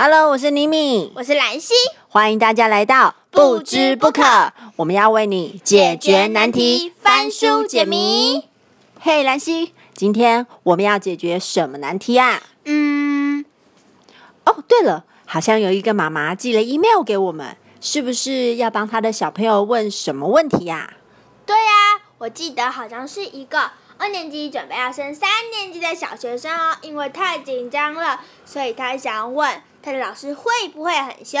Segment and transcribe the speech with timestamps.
[0.00, 1.74] Hello，我是妮米，我是兰溪，
[2.08, 8.44] 欢迎大家来到不知不可，我们要为你解决难题，翻书解谜。
[9.00, 12.40] 嘿，兰溪，今天我们要解决什么难题啊？
[12.64, 13.44] 嗯，
[14.44, 20.94] 哦，对了，好像有一个妈妈寄了 email 给我们，是不是要帮她的小朋友问什么问题呀、
[21.44, 21.72] 对呀、
[22.18, 31.40] 我记得好像是一个二年级准备要升三年级的小学生哦，因为太紧张了，所以他想问他的老师会不会很凶。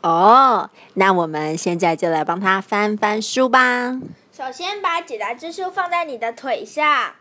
[0.00, 4.00] 哦，那我们现在就来帮他翻翻书吧。
[4.32, 7.14] 首先把解答之书放在你的腿上，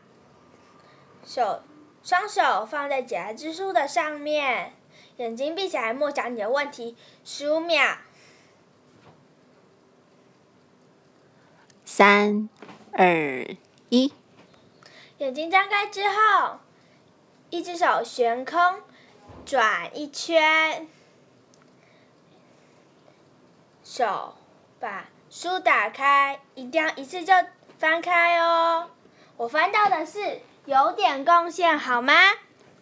[1.25, 1.61] 手
[2.01, 4.73] 双手放在解答之书的上面，
[5.17, 7.97] 眼睛闭起来，默想你的问题十五秒。
[11.83, 12.47] 三、
[12.93, 13.45] 二、
[13.89, 14.13] 一。
[15.19, 16.59] 眼睛张开之后，
[17.49, 18.57] 一只手悬空
[19.45, 20.87] 转一圈，
[23.83, 24.35] 手
[24.79, 27.33] 把书打开，一定要一次就
[27.77, 28.91] 翻开哦。
[29.35, 32.13] 我翻到的是有点贡献，好吗？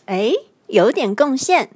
[0.05, 0.31] 哎，
[0.67, 1.71] 有点贡献。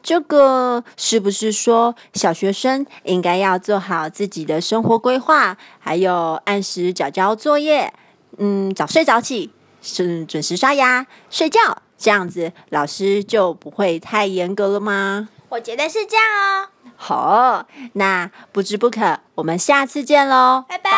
[0.00, 7.92] 这个是不是说小学生应该要做好自己的生活规划，还有按时缴交作业，
[8.38, 9.50] 嗯，早睡早起，
[9.84, 15.28] 是准时刷牙、睡觉，这样子老师就不会太严格了吗？
[15.50, 16.68] 我觉得是这样哦。
[16.96, 20.90] 好，那不知不可，我们下次见喽，拜拜